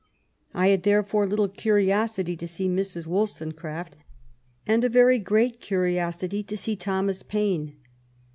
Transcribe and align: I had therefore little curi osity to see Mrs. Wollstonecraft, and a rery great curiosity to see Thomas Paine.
I 0.55 0.69
had 0.69 0.81
therefore 0.81 1.27
little 1.27 1.47
curi 1.47 1.89
osity 1.89 2.35
to 2.39 2.47
see 2.47 2.67
Mrs. 2.67 3.05
Wollstonecraft, 3.05 3.97
and 4.65 4.83
a 4.83 4.89
rery 4.89 5.19
great 5.23 5.59
curiosity 5.61 6.41
to 6.41 6.57
see 6.57 6.75
Thomas 6.75 7.21
Paine. 7.21 7.75